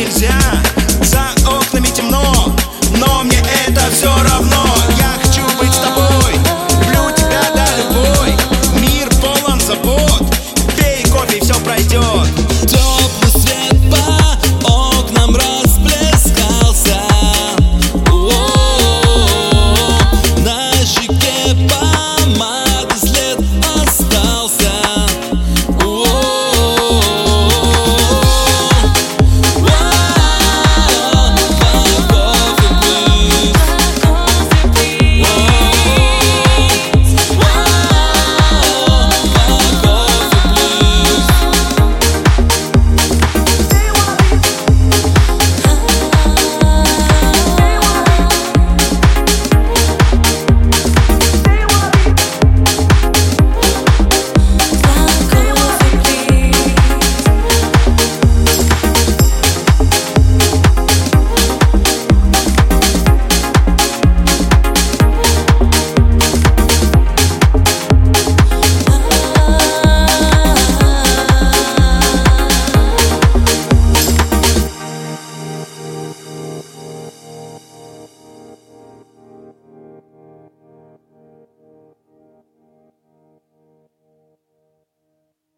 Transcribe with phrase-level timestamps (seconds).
[0.00, 0.38] нельзя.
[1.02, 1.79] За окнами